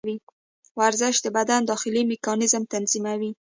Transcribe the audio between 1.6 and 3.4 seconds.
داخلي میکانیزم تنظیموي.